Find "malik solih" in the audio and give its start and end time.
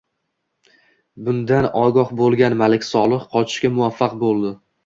2.65-3.31